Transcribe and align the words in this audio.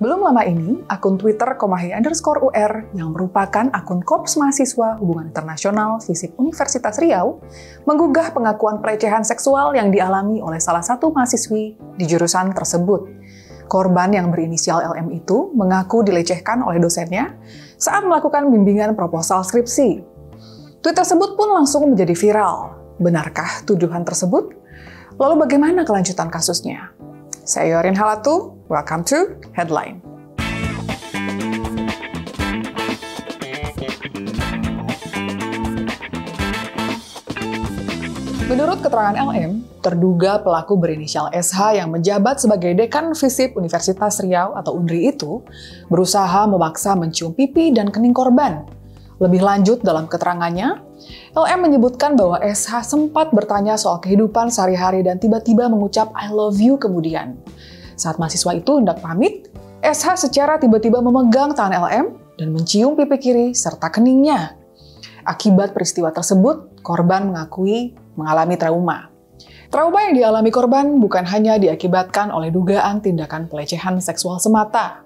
Belum 0.00 0.24
lama 0.24 0.40
ini, 0.48 0.80
akun 0.88 1.20
Twitter 1.20 1.60
Komahi 1.60 1.92
underscore 1.92 2.40
UR 2.40 2.88
yang 2.96 3.12
merupakan 3.12 3.68
akun 3.68 4.00
Korps 4.00 4.40
Mahasiswa 4.40 4.96
Hubungan 4.96 5.28
Internasional 5.28 6.00
FISIP 6.00 6.40
Universitas 6.40 6.96
Riau 6.96 7.44
menggugah 7.84 8.32
pengakuan 8.32 8.80
pelecehan 8.80 9.28
seksual 9.28 9.76
yang 9.76 9.92
dialami 9.92 10.40
oleh 10.40 10.56
salah 10.56 10.80
satu 10.80 11.12
mahasiswi 11.12 11.76
di 12.00 12.04
jurusan 12.08 12.56
tersebut. 12.56 13.12
Korban 13.68 14.16
yang 14.16 14.32
berinisial 14.32 14.80
LM 14.80 15.12
itu 15.20 15.52
mengaku 15.52 16.00
dilecehkan 16.00 16.64
oleh 16.64 16.80
dosennya 16.80 17.36
saat 17.76 18.00
melakukan 18.00 18.48
bimbingan 18.48 18.96
proposal 18.96 19.44
skripsi. 19.44 20.00
Tweet 20.80 20.96
tersebut 20.96 21.36
pun 21.36 21.52
langsung 21.52 21.84
menjadi 21.92 22.16
viral. 22.16 22.72
Benarkah 22.96 23.68
tuduhan 23.68 24.08
tersebut? 24.08 24.56
Lalu 25.20 25.44
bagaimana 25.44 25.84
kelanjutan 25.84 26.32
kasusnya? 26.32 26.88
Saya 27.40 27.80
Yorin 27.80 27.96
Halatu, 27.96 28.52
welcome 28.68 29.00
to 29.00 29.32
Headline. 29.56 30.04
Menurut 38.44 38.84
keterangan 38.84 39.16
LM, 39.16 39.64
terduga 39.80 40.42
pelaku 40.44 40.76
berinisial 40.76 41.32
SH 41.32 41.80
yang 41.80 41.88
menjabat 41.88 42.44
sebagai 42.44 42.76
dekan 42.76 43.16
FISIP 43.16 43.56
Universitas 43.56 44.20
Riau 44.20 44.52
atau 44.52 44.76
UNRI 44.76 45.16
itu 45.16 45.40
berusaha 45.88 46.44
memaksa 46.44 46.92
mencium 46.92 47.32
pipi 47.32 47.72
dan 47.72 47.88
kening 47.88 48.12
korban. 48.12 48.79
Lebih 49.20 49.44
lanjut 49.44 49.84
dalam 49.84 50.08
keterangannya, 50.08 50.80
LM 51.36 51.60
menyebutkan 51.60 52.16
bahwa 52.16 52.40
SH 52.40 52.88
sempat 52.88 53.28
bertanya 53.36 53.76
soal 53.76 54.00
kehidupan 54.00 54.48
sehari-hari 54.48 55.04
dan 55.04 55.20
tiba-tiba 55.20 55.68
mengucap 55.68 56.08
I 56.16 56.32
love 56.32 56.56
you 56.56 56.80
kemudian. 56.80 57.36
Saat 58.00 58.16
mahasiswa 58.16 58.56
itu 58.56 58.80
hendak 58.80 59.04
pamit, 59.04 59.52
SH 59.84 60.24
secara 60.24 60.56
tiba-tiba 60.56 61.04
memegang 61.04 61.52
tangan 61.52 61.84
LM 61.84 62.06
dan 62.40 62.48
mencium 62.48 62.96
pipi 62.96 63.16
kiri 63.20 63.46
serta 63.52 63.92
keningnya. 63.92 64.56
Akibat 65.28 65.76
peristiwa 65.76 66.08
tersebut, 66.08 66.80
korban 66.80 67.28
mengakui 67.28 67.92
mengalami 68.16 68.56
trauma. 68.56 69.12
Trauma 69.68 70.00
yang 70.08 70.16
dialami 70.16 70.48
korban 70.48 70.96
bukan 70.96 71.28
hanya 71.28 71.60
diakibatkan 71.60 72.32
oleh 72.32 72.48
dugaan 72.48 73.04
tindakan 73.04 73.46
pelecehan 73.46 74.00
seksual 74.00 74.40
semata, 74.40 75.04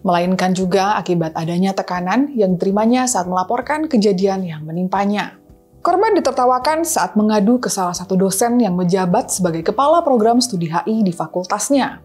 melainkan 0.00 0.56
juga 0.56 0.96
akibat 0.96 1.36
adanya 1.36 1.76
tekanan 1.76 2.32
yang 2.36 2.56
diterimanya 2.56 3.04
saat 3.04 3.28
melaporkan 3.28 3.86
kejadian 3.86 4.44
yang 4.44 4.62
menimpanya. 4.64 5.40
Korban 5.80 6.12
ditertawakan 6.12 6.84
saat 6.84 7.16
mengadu 7.16 7.56
ke 7.56 7.72
salah 7.72 7.96
satu 7.96 8.12
dosen 8.12 8.60
yang 8.60 8.76
menjabat 8.76 9.32
sebagai 9.32 9.64
kepala 9.64 10.04
program 10.04 10.36
studi 10.36 10.68
HI 10.68 11.00
di 11.00 11.12
fakultasnya. 11.12 12.04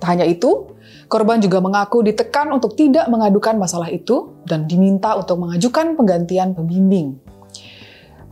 Tak 0.00 0.08
hanya 0.16 0.24
itu, 0.24 0.72
korban 1.12 1.36
juga 1.38 1.60
mengaku 1.60 2.00
ditekan 2.00 2.48
untuk 2.50 2.72
tidak 2.72 3.04
mengadukan 3.12 3.60
masalah 3.60 3.92
itu 3.92 4.32
dan 4.48 4.64
diminta 4.64 5.12
untuk 5.12 5.44
mengajukan 5.44 5.92
penggantian 5.92 6.56
pembimbing. 6.56 7.20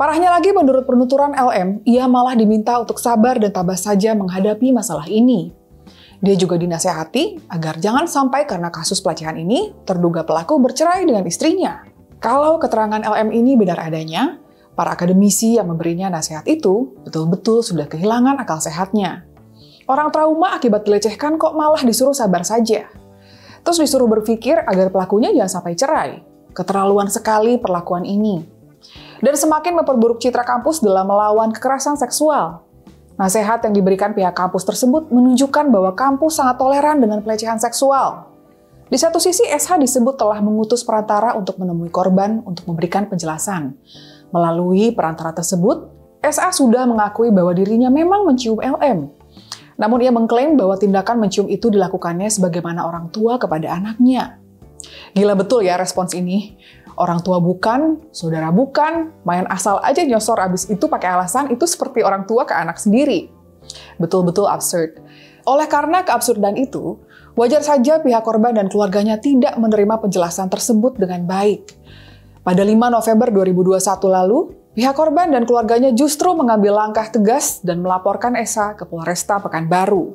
Parahnya 0.00 0.32
lagi 0.32 0.48
menurut 0.56 0.88
penuturan 0.88 1.36
LM, 1.36 1.84
ia 1.84 2.08
malah 2.08 2.32
diminta 2.32 2.80
untuk 2.80 2.96
sabar 2.96 3.36
dan 3.36 3.52
tabah 3.52 3.76
saja 3.76 4.16
menghadapi 4.16 4.72
masalah 4.72 5.04
ini. 5.12 5.52
Dia 6.20 6.36
juga 6.36 6.60
dinasehati 6.60 7.48
agar 7.48 7.80
jangan 7.80 8.04
sampai 8.04 8.44
karena 8.44 8.68
kasus 8.68 9.00
pelecehan 9.00 9.40
ini, 9.40 9.72
terduga 9.88 10.20
pelaku 10.20 10.60
bercerai 10.60 11.08
dengan 11.08 11.24
istrinya. 11.24 11.80
Kalau 12.20 12.60
keterangan 12.60 13.00
LM 13.00 13.32
ini 13.32 13.56
benar 13.56 13.80
adanya, 13.80 14.36
para 14.76 14.92
akademisi 14.92 15.56
yang 15.56 15.72
memberinya 15.72 16.12
nasihat 16.12 16.44
itu 16.44 16.92
betul-betul 17.08 17.64
sudah 17.64 17.88
kehilangan 17.88 18.36
akal 18.36 18.60
sehatnya. 18.60 19.24
Orang 19.88 20.12
trauma 20.12 20.54
akibat 20.60 20.84
dilecehkan 20.84 21.40
kok 21.40 21.56
malah 21.56 21.80
disuruh 21.80 22.12
sabar 22.12 22.44
saja. 22.44 22.86
Terus 23.64 23.80
disuruh 23.80 24.06
berpikir 24.06 24.60
agar 24.60 24.92
pelakunya 24.92 25.32
jangan 25.32 25.52
sampai 25.60 25.72
cerai. 25.72 26.10
Keterlaluan 26.52 27.08
sekali 27.08 27.56
perlakuan 27.56 28.04
ini. 28.04 28.44
Dan 29.20 29.36
semakin 29.36 29.80
memperburuk 29.80 30.20
citra 30.20 30.44
kampus 30.44 30.84
dalam 30.84 31.08
melawan 31.08 31.52
kekerasan 31.52 31.96
seksual. 31.96 32.64
Nasihat 33.20 33.60
yang 33.68 33.76
diberikan 33.76 34.16
pihak 34.16 34.32
kampus 34.32 34.64
tersebut 34.64 35.12
menunjukkan 35.12 35.68
bahwa 35.68 35.92
kampus 35.92 36.40
sangat 36.40 36.56
toleran 36.56 37.04
dengan 37.04 37.20
pelecehan 37.20 37.60
seksual. 37.60 38.32
Di 38.88 38.96
satu 38.96 39.20
sisi, 39.20 39.44
SH 39.44 39.76
disebut 39.76 40.16
telah 40.16 40.40
mengutus 40.40 40.80
perantara 40.80 41.36
untuk 41.36 41.60
menemui 41.60 41.92
korban 41.92 42.40
untuk 42.48 42.64
memberikan 42.64 43.04
penjelasan. 43.12 43.76
Melalui 44.32 44.96
perantara 44.96 45.36
tersebut, 45.36 45.92
SA 46.24 46.48
sudah 46.48 46.88
mengakui 46.88 47.28
bahwa 47.28 47.52
dirinya 47.52 47.92
memang 47.92 48.24
mencium 48.24 48.56
LM, 48.56 49.12
namun 49.80 49.98
ia 50.04 50.12
mengklaim 50.12 50.60
bahwa 50.60 50.76
tindakan 50.76 51.16
mencium 51.20 51.48
itu 51.48 51.72
dilakukannya 51.72 52.28
sebagaimana 52.28 52.84
orang 52.84 53.08
tua 53.08 53.40
kepada 53.40 53.80
anaknya. 53.80 54.40
Gila 55.16 55.32
betul 55.32 55.64
ya 55.64 55.80
respons 55.80 56.12
ini. 56.12 56.60
Orang 56.98 57.22
tua 57.22 57.38
bukan, 57.38 58.00
saudara 58.10 58.50
bukan, 58.54 59.14
main 59.26 59.46
asal 59.50 59.78
aja 59.82 60.02
nyosor 60.02 60.38
abis 60.40 60.66
itu 60.70 60.86
pakai 60.86 61.12
alasan 61.14 61.50
itu 61.52 61.66
seperti 61.66 62.02
orang 62.02 62.26
tua 62.26 62.46
ke 62.46 62.54
anak 62.54 62.78
sendiri. 62.78 63.30
Betul-betul 63.98 64.48
absurd. 64.48 64.98
Oleh 65.46 65.66
karena 65.70 66.02
keabsurdan 66.04 66.58
itu, 66.58 67.00
wajar 67.38 67.62
saja 67.64 68.02
pihak 68.02 68.22
korban 68.22 68.52
dan 68.52 68.66
keluarganya 68.68 69.16
tidak 69.18 69.56
menerima 69.56 70.00
penjelasan 70.00 70.50
tersebut 70.52 70.98
dengan 71.00 71.24
baik. 71.24 71.76
Pada 72.40 72.64
5 72.64 72.72
November 72.72 73.28
2021 73.32 73.78
lalu, 74.08 74.60
Pihak 74.70 74.94
korban 74.94 75.34
dan 75.34 75.42
keluarganya 75.50 75.90
justru 75.90 76.30
mengambil 76.30 76.78
langkah 76.78 77.10
tegas 77.10 77.58
dan 77.58 77.82
melaporkan 77.82 78.38
Esa 78.38 78.78
ke 78.78 78.86
Polresta 78.86 79.42
Pekanbaru. 79.42 80.14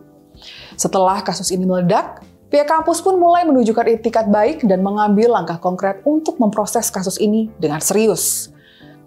Setelah 0.80 1.20
kasus 1.28 1.52
ini 1.52 1.68
meledak, 1.68 2.24
pihak 2.56 2.72
kampus 2.72 3.04
pun 3.04 3.20
mulai 3.20 3.44
menunjukkan 3.44 4.00
etikat 4.00 4.32
baik 4.32 4.64
dan 4.64 4.80
mengambil 4.80 5.36
langkah 5.36 5.60
konkret 5.60 6.00
untuk 6.08 6.40
memproses 6.40 6.88
kasus 6.88 7.20
ini 7.20 7.52
dengan 7.60 7.84
serius. 7.84 8.48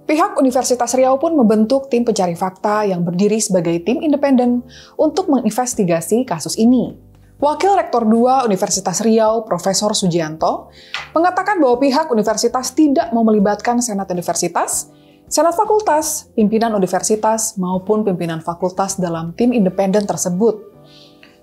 Pihak 0.04 0.36
Universitas 0.36 0.92
Riau 0.92 1.16
pun 1.16 1.32
membentuk 1.32 1.88
tim 1.88 2.04
pencari 2.04 2.36
fakta 2.36 2.84
yang 2.84 3.00
berdiri 3.00 3.40
sebagai 3.40 3.80
tim 3.88 4.04
independen 4.04 4.60
untuk 5.00 5.32
menginvestigasi 5.32 6.28
kasus 6.28 6.60
ini. 6.60 6.92
Wakil 7.40 7.72
Rektor 7.72 8.04
2 8.04 8.44
Universitas 8.44 9.00
Riau, 9.00 9.48
Profesor 9.48 9.96
Sujianto, 9.96 10.68
mengatakan 11.16 11.56
bahwa 11.56 11.80
pihak 11.80 12.12
universitas 12.12 12.76
tidak 12.76 13.16
mau 13.16 13.24
melibatkan 13.24 13.80
Senat 13.80 14.12
Universitas 14.12 14.92
Senat 15.28 15.52
fakultas, 15.60 16.32
pimpinan 16.32 16.72
universitas, 16.72 17.52
maupun 17.60 18.00
pimpinan 18.00 18.40
fakultas 18.40 18.96
dalam 18.96 19.36
tim 19.36 19.52
independen 19.52 20.08
tersebut. 20.08 20.77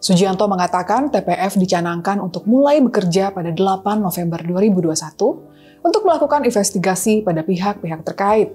Sujianto 0.06 0.46
mengatakan 0.46 1.10
TPF 1.10 1.58
dicanangkan 1.58 2.22
untuk 2.22 2.46
mulai 2.46 2.78
bekerja 2.78 3.34
pada 3.34 3.50
8 3.50 4.06
November 4.06 4.38
2021 4.38 5.82
untuk 5.82 6.02
melakukan 6.06 6.46
investigasi 6.46 7.26
pada 7.26 7.42
pihak-pihak 7.42 8.06
terkait. 8.06 8.54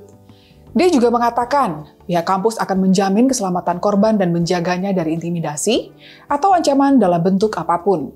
Dia 0.71 0.87
juga 0.95 1.11
mengatakan 1.11 1.91
pihak 2.07 2.23
kampus 2.23 2.55
akan 2.55 2.87
menjamin 2.87 3.27
keselamatan 3.27 3.83
korban 3.83 4.15
dan 4.15 4.31
menjaganya 4.31 4.95
dari 4.95 5.19
intimidasi 5.19 5.91
atau 6.31 6.55
ancaman 6.55 7.03
dalam 7.03 7.19
bentuk 7.19 7.51
apa 7.59 7.83
pun. 7.83 8.15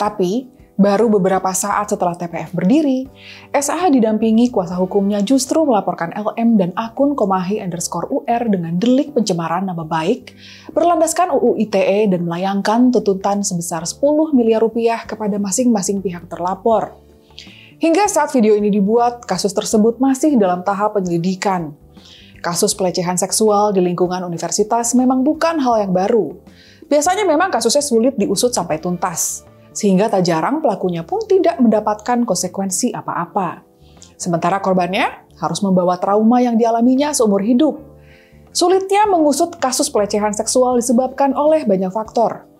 Tapi, 0.00 0.48
Baru 0.80 1.12
beberapa 1.12 1.52
saat 1.52 1.92
setelah 1.92 2.16
TPF 2.16 2.56
berdiri, 2.56 3.04
SAH 3.52 3.92
didampingi 3.92 4.48
kuasa 4.48 4.80
hukumnya 4.80 5.20
justru 5.20 5.60
melaporkan 5.68 6.08
LM 6.16 6.56
dan 6.56 6.70
akun 6.72 7.12
Komahi 7.12 7.60
underscore 7.60 8.08
UR 8.08 8.48
dengan 8.48 8.80
delik 8.80 9.12
pencemaran 9.12 9.68
nama 9.68 9.84
baik, 9.84 10.32
berlandaskan 10.72 11.36
UU 11.36 11.60
ITE 11.68 12.16
dan 12.16 12.24
melayangkan 12.24 12.96
tuntutan 12.96 13.44
sebesar 13.44 13.84
10 13.84 14.32
miliar 14.32 14.64
rupiah 14.64 15.04
kepada 15.04 15.36
masing-masing 15.36 16.00
pihak 16.00 16.24
terlapor. 16.32 16.96
Hingga 17.76 18.08
saat 18.08 18.32
video 18.32 18.56
ini 18.56 18.72
dibuat, 18.72 19.28
kasus 19.28 19.52
tersebut 19.52 20.00
masih 20.00 20.40
dalam 20.40 20.64
tahap 20.64 20.96
penyelidikan. 20.96 21.76
Kasus 22.40 22.72
pelecehan 22.72 23.20
seksual 23.20 23.76
di 23.76 23.84
lingkungan 23.84 24.24
universitas 24.24 24.96
memang 24.96 25.28
bukan 25.28 25.60
hal 25.60 25.84
yang 25.84 25.92
baru. 25.92 26.40
Biasanya 26.88 27.28
memang 27.28 27.52
kasusnya 27.52 27.84
sulit 27.84 28.16
diusut 28.16 28.56
sampai 28.56 28.80
tuntas 28.80 29.49
sehingga 29.70 30.10
tak 30.10 30.26
jarang 30.26 30.58
pelakunya 30.58 31.06
pun 31.06 31.22
tidak 31.26 31.58
mendapatkan 31.62 32.26
konsekuensi 32.26 32.94
apa-apa. 32.94 33.62
Sementara 34.20 34.60
korbannya 34.60 35.30
harus 35.40 35.64
membawa 35.64 35.96
trauma 35.96 36.44
yang 36.44 36.60
dialaminya 36.60 37.14
seumur 37.16 37.40
hidup. 37.40 37.80
Sulitnya 38.50 39.06
mengusut 39.06 39.56
kasus 39.62 39.88
pelecehan 39.88 40.34
seksual 40.34 40.76
disebabkan 40.76 41.32
oleh 41.32 41.64
banyak 41.64 41.88
faktor. 41.94 42.50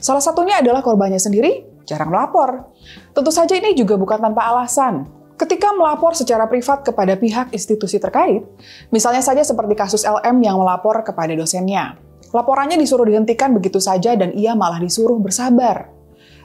Salah 0.00 0.22
satunya 0.22 0.62
adalah 0.62 0.80
korbannya 0.80 1.20
sendiri 1.20 1.70
jarang 1.90 2.14
melapor. 2.14 2.70
Tentu 3.10 3.34
saja 3.34 3.58
ini 3.58 3.74
juga 3.74 3.98
bukan 3.98 4.22
tanpa 4.22 4.46
alasan. 4.46 5.10
Ketika 5.34 5.72
melapor 5.72 6.12
secara 6.12 6.44
privat 6.46 6.84
kepada 6.84 7.16
pihak 7.16 7.50
institusi 7.56 7.96
terkait, 7.96 8.44
misalnya 8.92 9.24
saja 9.24 9.40
seperti 9.40 9.72
kasus 9.72 10.04
LM 10.04 10.36
yang 10.44 10.60
melapor 10.60 11.00
kepada 11.00 11.32
dosennya. 11.32 11.96
Laporannya 12.30 12.78
disuruh 12.78 13.08
dihentikan 13.08 13.50
begitu 13.56 13.82
saja 13.82 14.14
dan 14.14 14.30
ia 14.36 14.54
malah 14.54 14.78
disuruh 14.78 15.18
bersabar. 15.18 15.99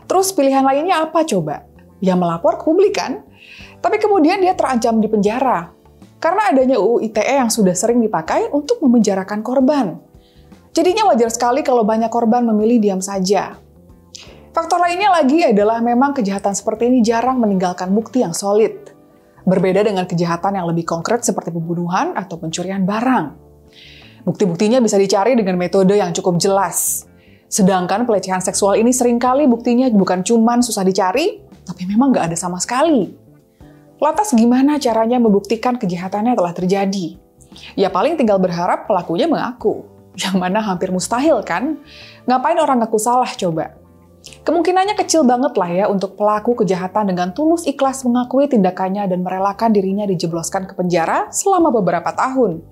Terus 0.05 0.33
pilihan 0.33 0.61
lainnya 0.61 1.05
apa 1.05 1.25
coba? 1.25 1.65
Ya 2.01 2.13
melapor 2.13 2.61
ke 2.61 2.63
publik 2.65 2.93
kan? 2.97 3.25
Tapi 3.81 3.97
kemudian 4.01 4.41
dia 4.41 4.53
terancam 4.57 4.97
di 4.97 5.09
penjara. 5.09 5.73
Karena 6.17 6.49
adanya 6.49 6.81
UU 6.81 7.05
ITE 7.05 7.35
yang 7.37 7.51
sudah 7.53 7.77
sering 7.77 8.01
dipakai 8.01 8.49
untuk 8.49 8.81
memenjarakan 8.81 9.45
korban. 9.45 10.01
Jadinya 10.73 11.07
wajar 11.13 11.29
sekali 11.29 11.61
kalau 11.61 11.85
banyak 11.85 12.09
korban 12.09 12.43
memilih 12.43 12.81
diam 12.81 12.99
saja. 12.99 13.55
Faktor 14.55 14.79
lainnya 14.79 15.11
lagi 15.11 15.43
adalah 15.43 15.83
memang 15.83 16.15
kejahatan 16.15 16.55
seperti 16.55 16.87
ini 16.87 17.03
jarang 17.03 17.39
meninggalkan 17.43 17.91
bukti 17.91 18.23
yang 18.23 18.31
solid. 18.31 18.91
Berbeda 19.45 19.85
dengan 19.85 20.09
kejahatan 20.09 20.57
yang 20.57 20.65
lebih 20.65 20.87
konkret 20.87 21.21
seperti 21.21 21.53
pembunuhan 21.53 22.17
atau 22.17 22.41
pencurian 22.41 22.81
barang. 22.87 23.25
Bukti-buktinya 24.25 24.81
bisa 24.81 24.97
dicari 24.97 25.37
dengan 25.37 25.61
metode 25.61 25.93
yang 25.93 26.09
cukup 26.09 26.41
jelas. 26.41 27.05
Sedangkan 27.45 28.03
pelecehan 28.09 28.41
seksual 28.41 28.81
ini 28.81 28.89
sering 28.89 29.21
kali 29.21 29.45
buktinya 29.45 29.87
bukan 29.93 30.25
cuman 30.25 30.65
susah 30.65 30.81
dicari, 30.81 31.41
tapi 31.65 31.85
memang 31.85 32.13
nggak 32.13 32.33
ada 32.33 32.37
sama 32.37 32.57
sekali. 32.57 33.13
Lantas 34.01 34.35
gimana 34.35 34.75
caranya 34.75 35.21
membuktikan 35.21 35.79
kejahatannya 35.79 36.35
telah 36.35 36.51
terjadi? 36.51 37.15
Ya 37.79 37.87
paling 37.87 38.19
tinggal 38.19 38.37
berharap 38.37 38.89
pelakunya 38.89 39.25
mengaku. 39.25 39.87
Yang 40.15 40.35
mana 40.35 40.59
hampir 40.59 40.91
mustahil 40.91 41.39
kan? 41.47 41.79
Ngapain 42.27 42.59
orang 42.59 42.83
ngaku 42.83 42.99
salah 42.99 43.29
coba? 43.31 43.75
Kemungkinannya 44.25 44.97
kecil 44.97 45.21
banget 45.21 45.53
lah 45.53 45.69
ya 45.69 45.85
untuk 45.85 46.17
pelaku 46.17 46.65
kejahatan 46.65 47.13
dengan 47.13 47.29
tulus 47.31 47.69
ikhlas 47.69 48.01
mengakui 48.05 48.49
tindakannya 48.49 49.05
dan 49.05 49.21
merelakan 49.21 49.69
dirinya 49.69 50.05
dijebloskan 50.09 50.65
ke 50.65 50.73
penjara 50.73 51.29
selama 51.29 51.69
beberapa 51.69 52.09
tahun. 52.09 52.65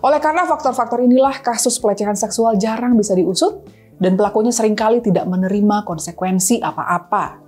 Oleh 0.00 0.18
karena 0.18 0.48
faktor-faktor 0.48 1.04
inilah 1.04 1.38
kasus 1.44 1.78
pelecehan 1.78 2.18
seksual 2.18 2.58
jarang 2.58 2.98
bisa 2.98 3.14
diusut 3.14 3.62
dan 4.00 4.16
pelakunya 4.16 4.50
sering 4.50 4.74
kali 4.74 5.04
tidak 5.04 5.28
menerima 5.28 5.84
konsekuensi 5.84 6.64
apa-apa. 6.64 7.46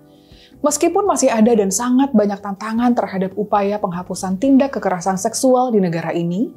Meskipun 0.63 1.03
masih 1.11 1.27
ada 1.27 1.51
dan 1.59 1.75
sangat 1.75 2.15
banyak 2.15 2.39
tantangan 2.39 2.95
terhadap 2.95 3.35
upaya 3.35 3.83
penghapusan 3.83 4.39
tindak 4.39 4.79
kekerasan 4.79 5.19
seksual 5.19 5.75
di 5.75 5.83
negara 5.83 6.15
ini, 6.15 6.55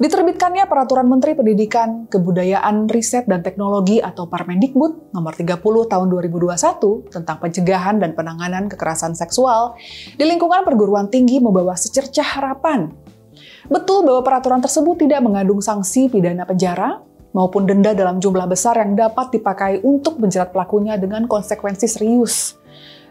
Diterbitkannya 0.00 0.64
Peraturan 0.64 1.12
Menteri 1.12 1.36
Pendidikan, 1.36 2.08
Kebudayaan, 2.08 2.88
Riset, 2.88 3.28
dan 3.28 3.44
Teknologi 3.44 4.00
atau 4.00 4.24
Permendikbud 4.32 5.12
nomor 5.12 5.36
30 5.36 5.60
tahun 5.60 6.06
2021 6.08 7.12
tentang 7.12 7.36
pencegahan 7.36 8.00
dan 8.00 8.16
penanganan 8.16 8.72
kekerasan 8.72 9.12
seksual 9.12 9.76
di 10.16 10.24
lingkungan 10.24 10.64
perguruan 10.64 11.12
tinggi 11.12 11.36
membawa 11.36 11.76
secercah 11.76 12.24
harapan. 12.24 12.88
Betul 13.68 14.08
bahwa 14.08 14.24
peraturan 14.24 14.64
tersebut 14.64 15.04
tidak 15.04 15.20
mengandung 15.20 15.60
sanksi 15.60 16.08
pidana 16.08 16.48
penjara 16.48 17.04
maupun 17.30 17.66
denda 17.66 17.94
dalam 17.94 18.18
jumlah 18.18 18.46
besar 18.46 18.78
yang 18.78 18.98
dapat 18.98 19.34
dipakai 19.34 19.82
untuk 19.82 20.18
menjerat 20.18 20.50
pelakunya 20.50 20.98
dengan 20.98 21.26
konsekuensi 21.30 21.86
serius. 21.86 22.58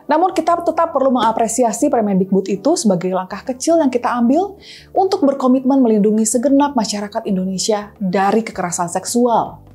Namun 0.10 0.34
kita 0.34 0.58
tetap 0.66 0.90
perlu 0.90 1.14
mengapresiasi 1.14 1.86
Permendikbud 1.94 2.50
itu 2.50 2.74
sebagai 2.74 3.14
langkah 3.14 3.46
kecil 3.46 3.78
yang 3.78 3.94
kita 3.94 4.10
ambil 4.10 4.58
untuk 4.90 5.22
berkomitmen 5.22 5.86
melindungi 5.86 6.26
segenap 6.26 6.74
masyarakat 6.74 7.30
Indonesia 7.30 7.94
dari 8.02 8.42
kekerasan 8.42 8.90
seksual. 8.90 9.69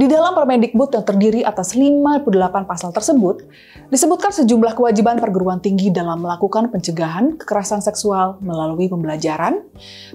Di 0.00 0.08
dalam 0.08 0.32
Permendikbud 0.32 0.96
yang 0.96 1.04
terdiri 1.04 1.44
atas 1.44 1.76
58 1.76 2.24
pasal 2.64 2.88
tersebut, 2.88 3.44
disebutkan 3.92 4.32
sejumlah 4.32 4.72
kewajiban 4.72 5.20
perguruan 5.20 5.60
tinggi 5.60 5.92
dalam 5.92 6.24
melakukan 6.24 6.72
pencegahan 6.72 7.36
kekerasan 7.36 7.84
seksual 7.84 8.40
melalui 8.40 8.88
pembelajaran, 8.88 9.60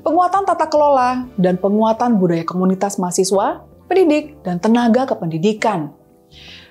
penguatan 0.02 0.42
tata 0.42 0.66
kelola, 0.74 1.30
dan 1.38 1.62
penguatan 1.62 2.18
budaya 2.18 2.42
komunitas 2.42 2.98
mahasiswa, 2.98 3.62
pendidik, 3.86 4.34
dan 4.42 4.58
tenaga 4.58 5.06
kependidikan. 5.06 5.94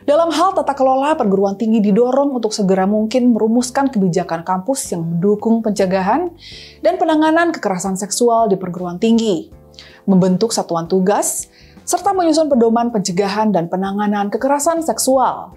Dalam 0.03 0.35
hal 0.35 0.59
tata 0.59 0.75
kelola, 0.75 1.15
perguruan 1.15 1.55
tinggi 1.55 1.79
didorong 1.79 2.35
untuk 2.35 2.51
segera 2.51 2.83
mungkin 2.83 3.31
merumuskan 3.31 3.95
kebijakan 3.95 4.43
kampus 4.43 4.91
yang 4.91 5.07
mendukung 5.07 5.63
pencegahan 5.63 6.35
dan 6.83 6.99
penanganan 6.99 7.55
kekerasan 7.55 7.95
seksual 7.95 8.51
di 8.51 8.59
perguruan 8.59 8.99
tinggi, 8.99 9.55
membentuk 10.03 10.51
satuan 10.51 10.91
tugas, 10.91 11.47
serta 11.85 12.17
menyusun 12.17 12.49
pedoman 12.49 12.91
pencegahan 12.91 13.53
dan 13.53 13.69
penanganan 13.69 14.33
kekerasan 14.33 14.81
seksual. 14.81 15.55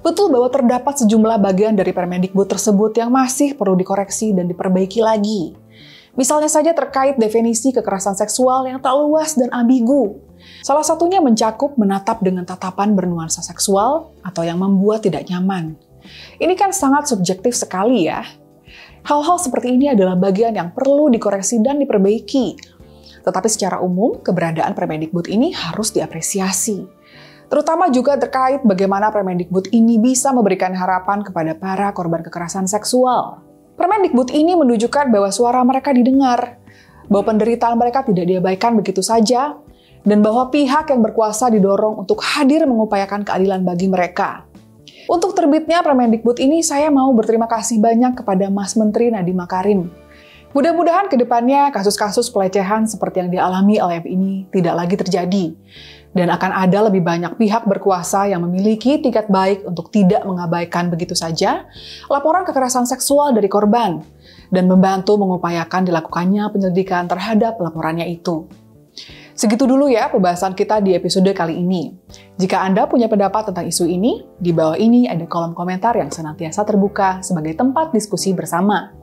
Betul 0.00 0.32
bahwa 0.32 0.48
terdapat 0.52 1.04
sejumlah 1.04 1.40
bagian 1.40 1.76
dari 1.76 1.92
Permendikbud 1.92 2.48
tersebut 2.48 2.96
yang 2.96 3.12
masih 3.12 3.56
perlu 3.56 3.76
dikoreksi 3.76 4.32
dan 4.32 4.48
diperbaiki 4.48 5.00
lagi. 5.04 5.56
Misalnya 6.16 6.48
saja 6.48 6.72
terkait 6.72 7.20
definisi 7.20 7.76
kekerasan 7.76 8.16
seksual 8.16 8.64
yang 8.64 8.80
tak 8.80 8.96
luas 8.96 9.36
dan 9.36 9.52
ambigu, 9.52 10.26
Salah 10.62 10.82
satunya 10.82 11.22
mencakup 11.22 11.78
menatap 11.78 12.22
dengan 12.22 12.42
tatapan 12.42 12.94
bernuansa 12.94 13.42
seksual 13.42 14.10
atau 14.22 14.42
yang 14.42 14.58
membuat 14.58 15.06
tidak 15.06 15.26
nyaman. 15.30 15.78
Ini 16.38 16.54
kan 16.54 16.70
sangat 16.70 17.10
subjektif 17.10 17.54
sekali 17.54 18.06
ya. 18.06 18.22
Hal-hal 19.06 19.38
seperti 19.38 19.78
ini 19.78 19.94
adalah 19.94 20.18
bagian 20.18 20.54
yang 20.58 20.74
perlu 20.74 21.06
dikoreksi 21.10 21.62
dan 21.62 21.78
diperbaiki. 21.78 22.75
Tetapi 23.26 23.48
secara 23.50 23.82
umum, 23.82 24.22
keberadaan 24.22 24.70
Permendikbud 24.78 25.26
ini 25.26 25.50
harus 25.50 25.90
diapresiasi. 25.90 26.86
Terutama 27.50 27.90
juga 27.90 28.14
terkait 28.14 28.62
bagaimana 28.62 29.10
Permendikbud 29.10 29.74
ini 29.74 29.98
bisa 29.98 30.30
memberikan 30.30 30.70
harapan 30.70 31.26
kepada 31.26 31.58
para 31.58 31.90
korban 31.90 32.22
kekerasan 32.22 32.70
seksual. 32.70 33.42
Permendikbud 33.74 34.30
ini 34.30 34.54
menunjukkan 34.54 35.10
bahwa 35.10 35.34
suara 35.34 35.58
mereka 35.66 35.90
didengar, 35.90 36.58
bahwa 37.10 37.34
penderitaan 37.34 37.74
mereka 37.74 38.06
tidak 38.06 38.30
diabaikan 38.30 38.78
begitu 38.78 39.02
saja, 39.02 39.58
dan 40.06 40.22
bahwa 40.22 40.46
pihak 40.54 40.86
yang 40.94 41.02
berkuasa 41.02 41.50
didorong 41.50 42.06
untuk 42.06 42.22
hadir 42.22 42.62
mengupayakan 42.62 43.26
keadilan 43.26 43.66
bagi 43.66 43.90
mereka. 43.90 44.46
Untuk 45.10 45.34
terbitnya 45.34 45.82
Permendikbud 45.82 46.38
ini, 46.38 46.62
saya 46.62 46.90
mau 46.94 47.10
berterima 47.14 47.46
kasih 47.50 47.82
banyak 47.82 48.22
kepada 48.22 48.50
Mas 48.50 48.74
Menteri 48.78 49.10
Nadiem 49.10 49.38
Makarim. 49.38 50.05
Mudah-mudahan 50.54 51.10
ke 51.10 51.18
depannya 51.18 51.68
kasus-kasus 51.74 52.30
pelecehan 52.30 52.86
seperti 52.86 53.22
yang 53.24 53.30
dialami 53.30 53.82
LF 53.82 54.04
ini 54.06 54.46
tidak 54.54 54.74
lagi 54.78 54.94
terjadi, 54.94 55.44
dan 56.16 56.32
akan 56.32 56.50
ada 56.54 56.88
lebih 56.88 57.04
banyak 57.04 57.34
pihak 57.36 57.68
berkuasa 57.68 58.30
yang 58.30 58.40
memiliki 58.46 59.02
tingkat 59.02 59.28
baik 59.28 59.66
untuk 59.68 59.92
tidak 59.92 60.24
mengabaikan 60.24 60.88
begitu 60.88 61.12
saja 61.12 61.68
laporan 62.08 62.46
kekerasan 62.46 62.88
seksual 62.88 63.36
dari 63.36 63.50
korban, 63.52 64.00
dan 64.48 64.64
membantu 64.70 65.18
mengupayakan 65.20 65.84
dilakukannya 65.84 66.48
penyelidikan 66.48 67.04
terhadap 67.04 67.58
laporannya 67.60 68.08
itu. 68.08 68.48
Segitu 69.36 69.68
dulu 69.68 69.92
ya 69.92 70.08
pembahasan 70.08 70.56
kita 70.56 70.80
di 70.80 70.96
episode 70.96 71.28
kali 71.36 71.60
ini. 71.60 71.92
Jika 72.40 72.64
Anda 72.64 72.88
punya 72.88 73.04
pendapat 73.04 73.52
tentang 73.52 73.68
isu 73.68 73.84
ini, 73.84 74.24
di 74.40 74.48
bawah 74.48 74.80
ini 74.80 75.04
ada 75.04 75.28
kolom 75.28 75.52
komentar 75.52 75.92
yang 75.92 76.08
senantiasa 76.08 76.64
terbuka 76.64 77.20
sebagai 77.20 77.52
tempat 77.52 77.92
diskusi 77.92 78.32
bersama. 78.32 78.96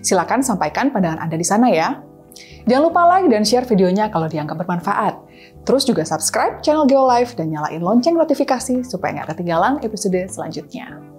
Silakan 0.00 0.44
sampaikan 0.44 0.92
pandangan 0.92 1.24
Anda 1.24 1.36
di 1.36 1.46
sana 1.46 1.68
ya. 1.72 2.00
Jangan 2.68 2.82
lupa 2.92 3.02
like 3.08 3.28
dan 3.32 3.42
share 3.42 3.66
videonya 3.66 4.12
kalau 4.12 4.30
dianggap 4.30 4.60
bermanfaat. 4.62 5.18
Terus 5.66 5.84
juga 5.84 6.06
subscribe 6.06 6.60
channel 6.62 6.86
GeoLife 6.86 7.36
dan 7.36 7.52
nyalain 7.52 7.82
lonceng 7.82 8.16
notifikasi 8.16 8.84
supaya 8.86 9.20
nggak 9.20 9.36
ketinggalan 9.36 9.80
episode 9.82 10.20
selanjutnya. 10.30 11.09